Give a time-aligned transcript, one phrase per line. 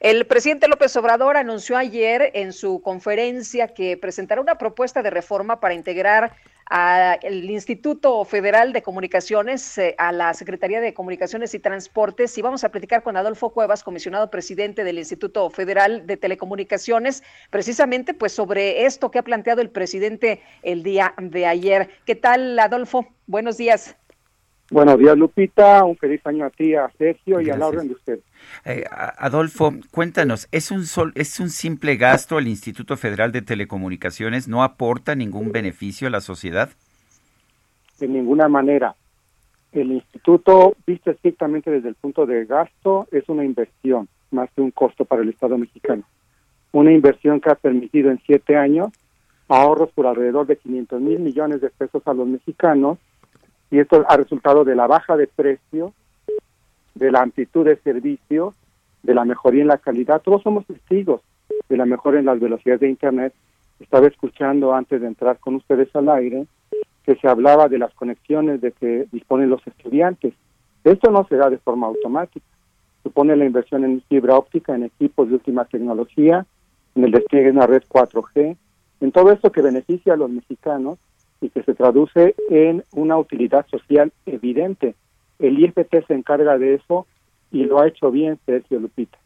[0.00, 5.60] El presidente López Obrador anunció ayer en su conferencia que presentará una propuesta de reforma
[5.60, 12.38] para integrar al Instituto Federal de Comunicaciones, eh, a la Secretaría de Comunicaciones y Transportes,
[12.38, 18.14] y vamos a platicar con Adolfo Cuevas, comisionado presidente del Instituto Federal de Telecomunicaciones, precisamente
[18.14, 21.90] pues sobre esto que ha planteado el presidente el día de ayer.
[22.06, 23.06] ¿Qué tal, Adolfo?
[23.26, 23.96] Buenos días.
[24.70, 25.84] Buenos días, Lupita.
[25.84, 28.20] Un feliz año a ti, a Sergio y a la orden de usted.
[28.64, 34.46] Eh, Adolfo, cuéntanos, ¿es un, sol, ¿es un simple gasto el Instituto Federal de Telecomunicaciones?
[34.46, 36.70] ¿No aporta ningún beneficio a la sociedad?
[37.98, 38.94] De ninguna manera.
[39.72, 44.70] El instituto, visto estrictamente desde el punto de gasto, es una inversión, más que un
[44.70, 46.04] costo para el Estado mexicano.
[46.70, 48.90] Una inversión que ha permitido en siete años
[49.48, 52.98] ahorros por alrededor de 500 mil millones de pesos a los mexicanos
[53.70, 55.92] y esto ha resultado de la baja de precio,
[56.94, 58.54] de la amplitud de servicio,
[59.02, 60.22] de la mejoría en la calidad.
[60.22, 61.20] Todos somos testigos
[61.68, 63.32] de la mejora en las velocidades de Internet.
[63.78, 66.46] Estaba escuchando antes de entrar con ustedes al aire
[67.04, 70.34] que se hablaba de las conexiones de que disponen los estudiantes.
[70.84, 72.46] Esto no se da de forma automática.
[73.02, 76.44] Supone la inversión en fibra óptica, en equipos de última tecnología,
[76.94, 78.56] en el despliegue de una red 4G,
[79.00, 80.98] en todo esto que beneficia a los mexicanos
[81.40, 84.94] y que se traduce en una utilidad social evidente.
[85.38, 87.06] El IFT se encarga de eso
[87.50, 89.18] y lo ha hecho bien Sergio Lupita.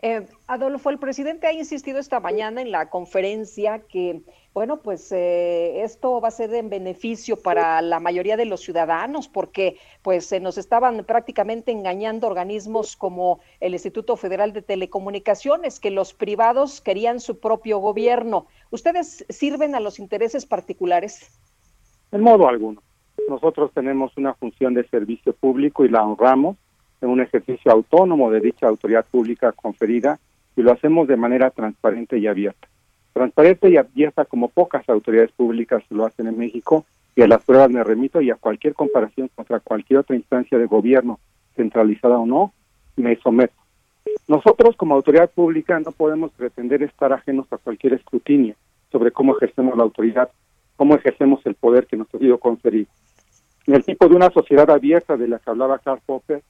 [0.00, 4.22] Eh, Adolfo, el presidente ha insistido esta mañana en la conferencia que,
[4.54, 9.26] bueno, pues eh, esto va a ser en beneficio para la mayoría de los ciudadanos
[9.26, 15.90] porque pues se nos estaban prácticamente engañando organismos como el Instituto Federal de Telecomunicaciones, que
[15.90, 18.46] los privados querían su propio gobierno.
[18.70, 21.40] ¿Ustedes sirven a los intereses particulares?
[22.12, 22.82] En modo alguno.
[23.28, 26.56] Nosotros tenemos una función de servicio público y la honramos
[27.00, 30.18] en un ejercicio autónomo de dicha autoridad pública conferida
[30.56, 32.68] y lo hacemos de manera transparente y abierta.
[33.12, 37.70] Transparente y abierta como pocas autoridades públicas lo hacen en México y a las pruebas
[37.70, 41.18] me remito y a cualquier comparación contra cualquier otra instancia de gobierno,
[41.56, 42.52] centralizada o no,
[42.96, 43.54] me someto.
[44.26, 48.54] Nosotros como autoridad pública no podemos pretender estar ajenos a cualquier escrutinio
[48.90, 50.30] sobre cómo ejercemos la autoridad,
[50.76, 52.86] cómo ejercemos el poder que nos ha sido conferido.
[53.66, 56.42] En el tipo de una sociedad abierta de la que hablaba Karl Popper,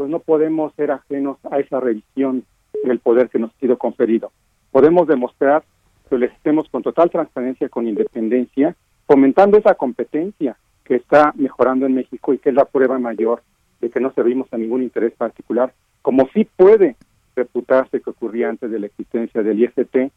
[0.00, 2.46] pues no podemos ser ajenos a esa revisión
[2.84, 4.32] del poder que nos ha sido conferido.
[4.70, 5.62] Podemos demostrar
[6.08, 8.74] que lo estemos con total transparencia, con independencia,
[9.06, 13.42] fomentando esa competencia que está mejorando en México y que es la prueba mayor
[13.82, 16.96] de que no servimos a ningún interés particular, como sí puede
[17.36, 20.10] reputarse que ocurría antes de la existencia del IFT,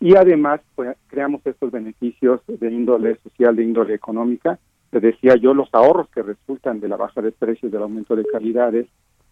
[0.00, 4.58] y además pues, creamos estos beneficios de índole social, de índole económica.
[4.92, 8.26] Les decía yo, los ahorros que resultan de la baja de precios, del aumento de
[8.26, 8.86] calidades,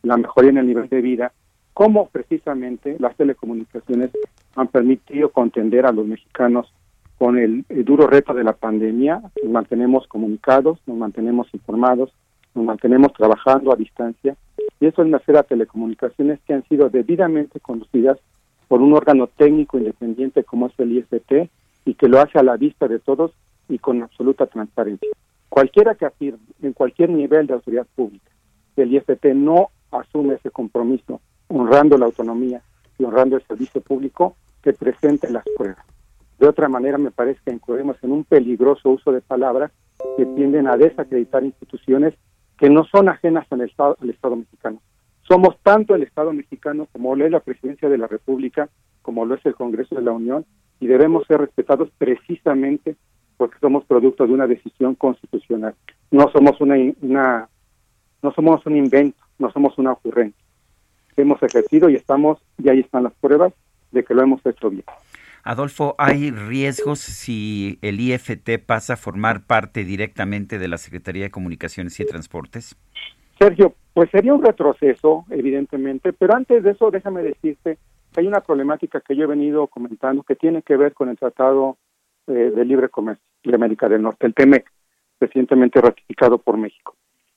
[0.09, 1.33] la mejoría en el nivel de vida,
[1.75, 4.11] cómo precisamente las telecomunicaciones
[4.57, 6.73] han permitido contender a los mexicanos
[7.19, 12.11] con el, duro reto de la pandemia, nos mantenemos comunicados, nos mantenemos informados,
[12.55, 14.35] nos mantenemos trabajando a distancia,
[14.81, 18.19] y eso es nacer a telecomunicaciones que han sido debidamente conducidas
[18.67, 21.51] por un órgano técnico independiente como es el IFT
[21.85, 23.33] y que lo hace a la vista de todos
[23.69, 25.09] y con absoluta transparencia.
[25.51, 28.31] Cualquiera que afirme en cualquier nivel de autoridad pública
[28.75, 32.63] que el IFT no asume ese compromiso, honrando la autonomía
[32.99, 35.85] y honrando el servicio público, que presente las pruebas.
[36.39, 39.73] De otra manera, me parece que incurrimos en un peligroso uso de palabras
[40.17, 42.15] que tienden a desacreditar instituciones
[42.57, 43.97] que no son ajenas al Estado,
[44.37, 44.81] mexicano.
[45.23, 48.69] Somos tanto el Estado mexicano como lo es la Presidencia de la República,
[49.03, 50.45] como lo es el Congreso de la Unión,
[50.81, 52.97] y debemos ser respetados precisamente
[53.37, 55.75] porque somos producto de una decisión constitucional.
[56.11, 57.49] No somos una, una
[58.23, 60.43] no somos un invento no somos una ocurrencia.
[61.17, 63.53] Hemos ejercido y estamos, y ahí están las pruebas
[63.91, 64.85] de que lo hemos hecho bien.
[65.45, 71.31] Adolfo, ¿hay riesgos si el IFT pasa a formar parte directamente de la Secretaría de
[71.31, 72.77] Comunicaciones y Transportes?
[73.39, 77.79] Sergio, pues sería un retroceso, evidentemente, pero antes de eso déjame decirte
[78.13, 81.17] que hay una problemática que yo he venido comentando que tiene que ver con el
[81.17, 81.79] Tratado
[82.27, 84.71] eh, de Libre Comercio de América del Norte, el TEMEC,
[85.19, 86.95] recientemente ratificado por México.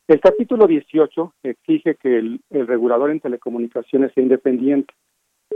[0.08, 4.94] El capítulo 18 exige que el, regulador en telecomunicaciones sea independiente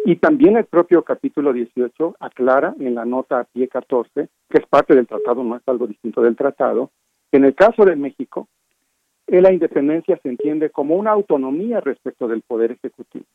[0.06, 4.65] y también el propio capítulo 18 aclara en la nota a pie 14, que es
[4.68, 6.92] parte del tratado, no es algo distinto del tratado,
[7.31, 8.47] que en el caso de México,
[9.27, 13.25] la independencia se entiende como una autonomía respecto del Poder Ejecutivo.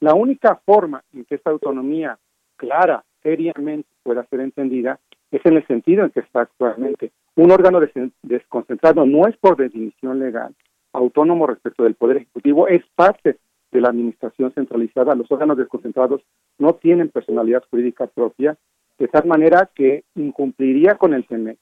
[0.00, 2.18] La única forma en que esta autonomía
[2.56, 5.00] clara, seriamente pueda ser entendida,
[5.30, 7.10] es en el sentido en que está actualmente.
[7.36, 7.80] Un órgano
[8.22, 10.54] desconcentrado no es por definición legal
[10.94, 13.36] autónomo respecto del Poder Ejecutivo, es parte
[13.70, 15.14] de la administración centralizada.
[15.14, 16.22] Los órganos desconcentrados
[16.58, 18.56] no tienen personalidad jurídica propia,
[18.98, 21.58] de tal manera que incumpliría con el TEMEC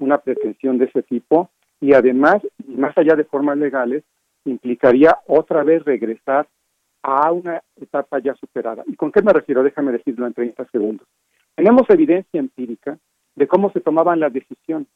[0.00, 4.02] una pretensión de ese tipo y además, más allá de formas legales,
[4.44, 6.48] implicaría otra vez regresar
[7.04, 8.82] a una etapa ya superada.
[8.86, 9.62] ¿Y con qué me refiero?
[9.62, 11.06] Déjame decirlo en 30 segundos.
[11.54, 12.98] Tenemos evidencia empírica
[13.36, 14.88] de cómo se tomaban las decisiones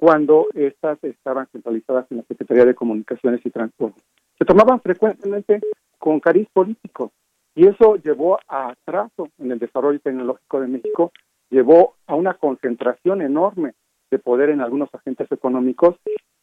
[0.00, 4.00] cuando estas estaban centralizadas en la Secretaría de Comunicaciones y Transporte.
[4.38, 5.60] Se tomaban frecuentemente
[5.98, 7.12] con cariz político
[7.54, 11.12] y eso llevó a atraso en el desarrollo tecnológico de México,
[11.50, 13.74] llevó a una concentración enorme
[14.10, 15.96] de poder en algunos agentes económicos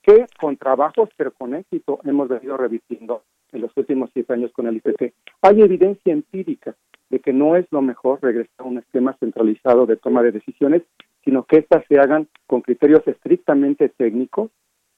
[0.03, 4.67] que con trabajos pero con éxito hemos venido revirtiendo en los últimos siete años con
[4.67, 5.15] el IPT.
[5.41, 6.75] Hay evidencia empírica
[7.09, 10.83] de que no es lo mejor regresar a un esquema centralizado de toma de decisiones,
[11.27, 14.49] sino que éstas se hagan con criterios estrictamente técnicos,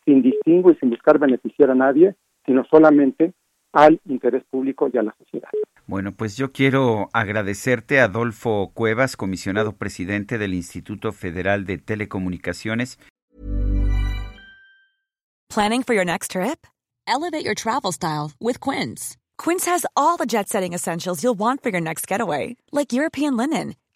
[0.06, 2.14] sin distingo y sin buscar beneficiar a nadie,
[2.46, 3.34] sino solamente
[3.74, 5.50] al interés público y a la sociedad.
[5.88, 13.00] Bueno, pues yo quiero agradecerte a Adolfo Cuevas, comisionado presidente del Instituto Federal de Telecomunicaciones.
[15.52, 16.68] Planning for your next trip?
[17.08, 19.18] Elevate your travel style with Quince.
[19.40, 23.74] Quince has all the jet-setting essentials you'll want for your next getaway, like European linen,